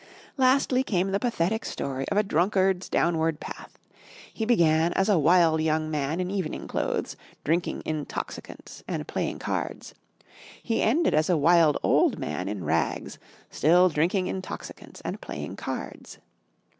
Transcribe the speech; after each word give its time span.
Lastly 0.35 0.81
came 0.81 1.11
the 1.11 1.19
pathetic 1.19 1.63
story 1.63 2.09
of 2.09 2.17
a 2.17 2.23
drunkard's 2.23 2.89
downward 2.89 3.39
path. 3.39 3.77
He 4.33 4.45
began 4.45 4.93
as 4.93 5.09
a 5.09 5.19
wild 5.19 5.61
young 5.61 5.91
man 5.91 6.19
in 6.19 6.31
evening 6.31 6.67
clothes 6.67 7.15
drinking 7.43 7.83
intoxicants 7.85 8.83
and 8.87 9.07
playing 9.07 9.37
cards, 9.37 9.93
he 10.63 10.81
ended 10.81 11.13
as 11.13 11.29
a 11.29 11.37
wild 11.37 11.77
old 11.83 12.17
man 12.17 12.47
in 12.49 12.63
rags 12.63 13.19
still 13.51 13.89
drinking 13.89 14.25
intoxicants 14.25 15.01
and 15.01 15.21
playing 15.21 15.55
cards. 15.55 16.17